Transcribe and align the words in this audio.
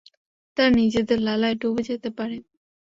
তারা 0.57 0.71
নিজেদের 0.79 1.19
লালায় 1.27 1.57
ডুবে 1.61 1.81
যেতে 1.89 2.09
পারে। 2.17 2.37